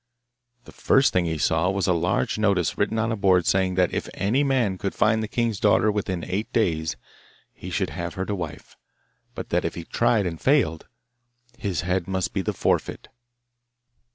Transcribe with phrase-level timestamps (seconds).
[0.65, 3.93] The first thing he saw was a large notice written on a board saying that
[3.93, 6.97] if any man could find the king's daughter within eight days
[7.53, 8.75] he should have her to wife,
[9.35, 10.87] but that if he tried and failed
[11.55, 13.09] his head must be the forfeit.